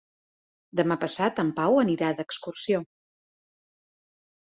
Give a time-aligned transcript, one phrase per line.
[0.81, 2.83] Demà passat en Pau anirà d'excursió.